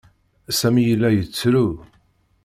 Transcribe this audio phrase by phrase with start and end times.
[0.59, 1.67] Sami yella yettru.